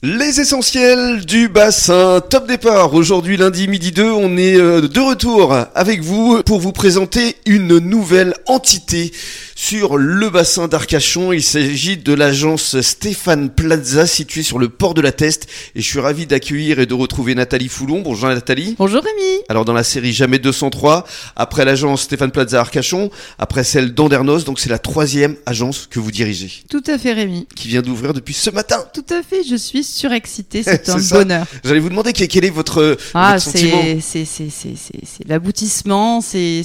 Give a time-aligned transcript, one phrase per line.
[0.00, 2.94] Les essentiels du bassin, top départ.
[2.94, 7.78] Aujourd'hui lundi midi 2, on est euh, de retour avec vous pour vous présenter une
[7.78, 9.10] nouvelle entité
[9.56, 11.32] sur le bassin d'Arcachon.
[11.32, 15.86] Il s'agit de l'agence Stéphane Plaza située sur le port de la Teste et je
[15.86, 18.00] suis ravi d'accueillir et de retrouver Nathalie Foulon.
[18.02, 18.76] Bonjour Nathalie.
[18.78, 19.40] Bonjour Rémi.
[19.48, 23.10] Alors dans la série Jamais 203, après l'agence Stéphane Plaza Arcachon,
[23.40, 26.52] après celle d'Andernos, donc c'est la troisième agence que vous dirigez.
[26.70, 27.48] Tout à fait Rémi.
[27.56, 28.84] Qui vient d'ouvrir depuis ce matin.
[28.94, 31.46] Tout à fait, je suis surexcité, c'est un bonheur.
[31.64, 33.82] J'allais vous demander quel est votre, ah, votre sentiment.
[34.00, 36.62] C'est l'aboutissement, c'est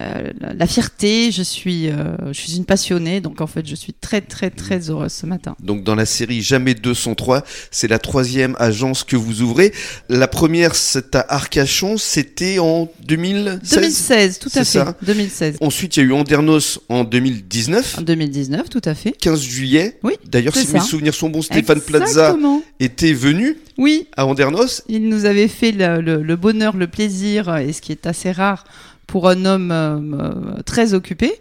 [0.00, 3.94] euh, la fierté, je suis, euh, je suis une passionnée, donc en fait je suis
[3.94, 4.90] très très très mm.
[4.90, 5.56] heureuse ce matin.
[5.60, 9.72] Donc dans la série Jamais 203, c'est la troisième agence que vous ouvrez.
[10.08, 15.56] La première c'est à Arcachon, c'était en 2016 2016, tout à fait, 2016.
[15.60, 17.98] Ensuite il y a eu Andernos en 2019.
[17.98, 19.12] En 2019, tout à fait.
[19.12, 19.98] 15 juillet.
[20.02, 20.14] Oui.
[20.26, 22.36] D'ailleurs si mes souvenirs sont bons, Stéphane Plaza
[22.80, 23.56] était venu.
[23.78, 24.06] Oui.
[24.16, 24.82] À Andernos.
[24.88, 28.64] Il nous avait fait le bonheur, le plaisir, et ce qui est assez rare
[29.06, 31.32] pour un homme euh, très occupé,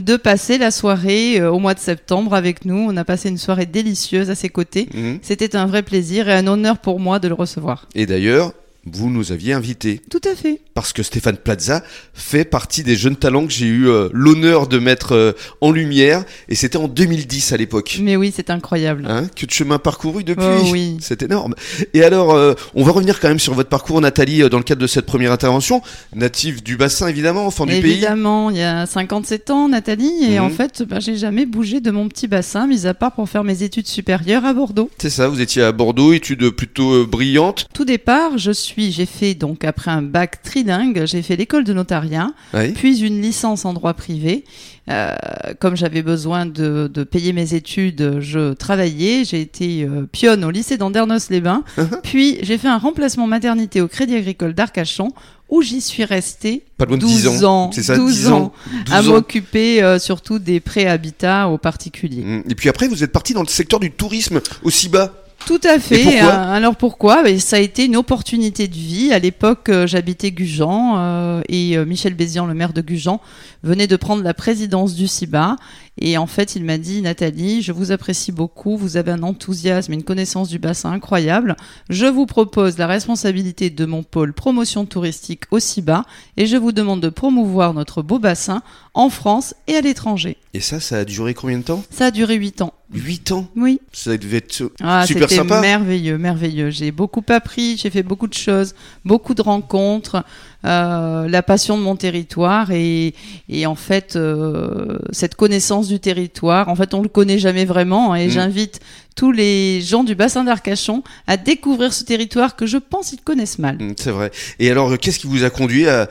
[0.00, 2.86] de passer la soirée euh, au mois de septembre avec nous.
[2.88, 4.88] On a passé une soirée délicieuse à ses côtés.
[4.94, 5.18] Mhm.
[5.22, 7.88] C'était un vrai plaisir et un honneur pour moi de le recevoir.
[7.94, 8.52] Et d'ailleurs,
[8.86, 10.00] vous nous aviez invité.
[10.10, 10.60] Tout à fait.
[10.74, 11.82] Parce que Stéphane Plaza
[12.12, 16.24] fait partie des jeunes talents que j'ai eu euh, l'honneur de mettre euh, en lumière.
[16.48, 17.98] Et c'était en 2010 à l'époque.
[18.02, 19.06] Mais oui, c'est incroyable.
[19.08, 20.44] Hein, que de chemin parcouru depuis.
[20.44, 20.98] Oh, oui.
[21.00, 21.54] C'est énorme.
[21.92, 24.80] Et alors, euh, on va revenir quand même sur votre parcours, Nathalie, dans le cadre
[24.80, 25.82] de cette première intervention.
[26.14, 27.92] Native du bassin, évidemment, enfant du pays.
[27.92, 30.24] Évidemment, il y a 57 ans, Nathalie.
[30.24, 30.54] Et en mhm.
[30.54, 33.62] fait, bah, j'ai jamais bougé de mon petit bassin, mis à part pour faire mes
[33.62, 34.90] études supérieures à Bordeaux.
[34.98, 37.66] C'est ça, vous étiez à Bordeaux, études plutôt brillantes.
[37.72, 41.72] Tout départ, je suis j'ai fait donc après un bac trilingue, j'ai fait l'école de
[41.72, 42.30] notariat,
[42.74, 44.44] puis une licence en droit privé.
[44.90, 45.14] Euh,
[45.60, 49.24] comme j'avais besoin de, payer mes études, je travaillais.
[49.24, 51.64] J'ai été euh, pionne au lycée d'Andernos-les-Bains.
[51.78, 52.00] Uh-huh.
[52.02, 55.12] puis j'ai fait un remplacement maternité au Crédit Agricole d'Arcachon
[55.48, 58.52] où j'y suis restée Pas 12, ans, 12 ans,
[58.90, 62.22] à m'occuper euh, surtout des prêts habitat aux particuliers.
[62.22, 62.42] Mmh.
[62.50, 65.23] Et puis après, vous êtes parti dans le secteur du tourisme aussi bas.
[65.46, 66.22] Tout à fait.
[66.22, 67.22] Euh, alors pourquoi?
[67.22, 69.12] Ben, Ça a été une opportunité de vie.
[69.12, 73.20] À l'époque, euh, j'habitais Gujan euh, et Michel Bézian, le maire de Gujan,
[73.62, 75.56] venait de prendre la présidence du CIBA.
[76.00, 79.92] Et en fait, il m'a dit, Nathalie, je vous apprécie beaucoup, vous avez un enthousiasme
[79.92, 81.56] et une connaissance du bassin incroyable.
[81.88, 86.04] Je vous propose la responsabilité de mon pôle promotion touristique au CIBA
[86.36, 88.62] et je vous demande de promouvoir notre beau bassin
[88.94, 90.36] en France et à l'étranger.
[90.54, 91.82] Et ça, ça a duré combien de temps?
[91.90, 92.72] Ça a duré 8 ans.
[92.92, 93.48] 8 ans?
[93.56, 93.80] Oui.
[93.92, 95.60] Ça devait être ah, super sympa.
[95.60, 96.70] merveilleux, merveilleux.
[96.70, 98.74] J'ai beaucoup appris, j'ai fait beaucoup de choses,
[99.04, 100.24] beaucoup de rencontres.
[100.64, 103.14] Euh, la passion de mon territoire et,
[103.50, 106.70] et en fait euh, cette connaissance du territoire.
[106.70, 108.30] En fait, on le connaît jamais vraiment hein, et mm.
[108.30, 108.80] j'invite
[109.14, 113.58] tous les gens du bassin d'Arcachon à découvrir ce territoire que je pense ils connaissent
[113.58, 113.76] mal.
[113.78, 114.30] Mm, c'est vrai.
[114.58, 116.08] Et alors, qu'est-ce qui vous a conduit à,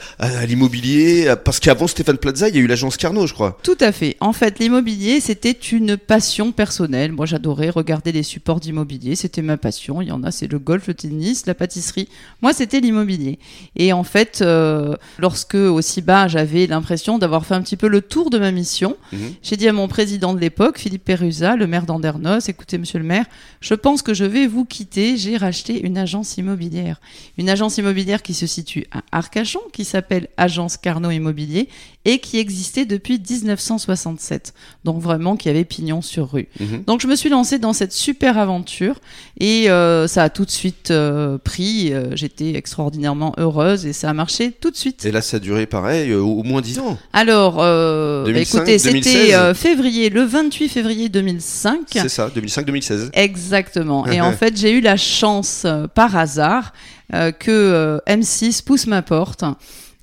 [0.48, 3.58] l'immobilier Parce qu'avant Stéphane Plaza, il y a eu l'agence Carnot, je crois.
[3.64, 4.18] Tout à fait.
[4.20, 7.12] En fait, l'immobilier, c'était une passion personnelle.
[7.12, 9.16] Moi, j'adorais regarder les supports d'immobilier.
[9.16, 10.02] C'était ma passion.
[10.02, 12.08] Il y en a, c'est le golf, le tennis, la pâtisserie.
[12.42, 13.40] Moi, c'était l'immobilier.
[13.76, 18.02] Et en fait, euh, lorsque aussi bas, j'avais l'impression d'avoir fait un petit peu le
[18.02, 18.98] tour de ma mission.
[19.12, 19.34] Mhm.
[19.42, 23.06] J'ai dit à mon président de l'époque, Philippe Perusa, le maire d'Andernos, écoutez, monsieur le
[23.06, 23.26] maire,
[23.62, 25.18] je pense que je vais vous quitter.
[25.18, 27.00] J'ai racheté une agence immobilière.
[27.38, 31.70] Une agence immobilière qui se situe à Arcachon, qui s'appelle Agence Carnot Immobilier
[32.06, 34.54] et qui existait depuis 1967.
[34.84, 36.48] Donc vraiment qui avait pignon sur rue.
[36.60, 36.84] Mhm.
[36.86, 39.00] Donc je me suis lancée dans cette super aventure
[39.40, 41.94] et euh, ça a tout de suite euh, pris.
[42.14, 45.06] J'étais extraordinairement heureuse et ça a marché tout de suite.
[45.06, 46.98] Et là, ça a duré pareil, euh, au moins 10 ans.
[47.12, 51.80] Alors, euh, écoutez, c'était euh, février, le 28 février 2005.
[51.92, 53.10] C'est ça, 2005-2016.
[53.14, 54.08] Exactement.
[54.08, 56.74] Et en fait, j'ai eu la chance, par hasard,
[57.12, 59.44] que M6 pousse ma porte.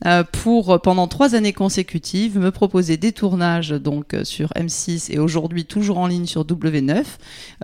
[0.06, 5.19] Euh, pour pendant trois années consécutives me proposer des tournages donc euh, sur M6 et
[5.19, 7.05] aujourd'hui toujours en ligne sur W9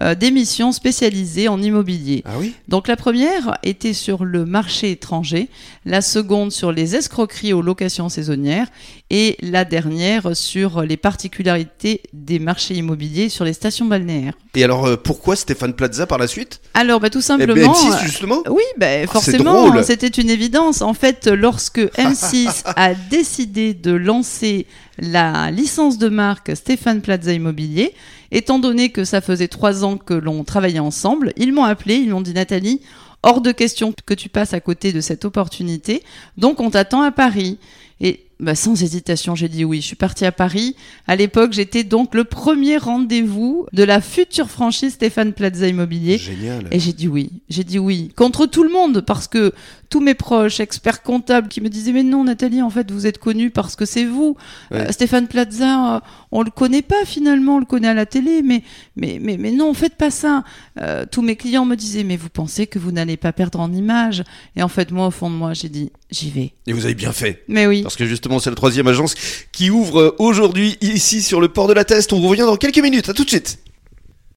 [0.03, 2.23] euh, des missions spécialisées en immobilier.
[2.27, 2.53] Ah oui?
[2.69, 5.49] Donc la première était sur le marché étranger,
[5.87, 8.69] la seconde sur les escroqueries aux locations saisonnières
[9.09, 14.35] et la dernière sur les particularités des marchés immobiliers sur les stations balnéaires.
[14.55, 16.61] Et alors pourquoi Stéphane Plaza par la suite?
[16.75, 17.73] Alors bah, tout simplement.
[17.73, 18.43] M6 justement.
[18.51, 20.83] Oui, bah, ah, forcément, c'était une évidence.
[20.83, 22.26] En fait, lorsque M6
[22.65, 24.67] a décidé de lancer
[24.99, 27.95] la licence de marque Stéphane Plaza Immobilier.
[28.31, 32.11] Étant donné que ça faisait trois ans que l'on travaillait ensemble, ils m'ont appelé, ils
[32.11, 32.81] m'ont dit Nathalie,
[33.23, 36.03] hors de question que tu passes à côté de cette opportunité,
[36.37, 37.59] donc on t'attend à Paris.
[38.01, 39.81] Et bah, sans hésitation, j'ai dit oui.
[39.81, 40.77] Je suis partie à Paris.
[41.07, 46.19] À l'époque, j'étais donc le premier rendez-vous de la future franchise Stéphane Plaza Immobilier.
[46.19, 46.69] Génial.
[46.71, 47.31] Et j'ai dit oui.
[47.49, 48.13] J'ai dit oui.
[48.15, 49.53] Contre tout le monde, parce que
[49.89, 53.19] tous mes proches, experts comptables, qui me disaient Mais non, Nathalie, en fait, vous êtes
[53.19, 54.37] connue parce que c'est vous.
[54.71, 54.89] Ouais.
[54.89, 56.01] Euh, Stéphane Plaza, euh,
[56.33, 58.63] on le connaît pas finalement, on le connaît à la télé, mais,
[58.97, 60.45] mais, mais, mais non, faites pas ça.
[60.81, 63.73] Euh, tous mes clients me disaient Mais vous pensez que vous n'allez pas perdre en
[63.73, 64.25] image
[64.57, 66.53] Et en fait, moi, au fond de moi, j'ai dit J'y vais.
[66.67, 67.45] Et vous avez bien fait.
[67.49, 67.83] Mais oui.
[67.83, 68.05] Parce que
[68.41, 69.15] c'est la troisième agence
[69.53, 72.13] qui ouvre aujourd'hui ici sur le port de la Teste.
[72.13, 73.09] On revient dans quelques minutes.
[73.09, 73.59] À tout de suite.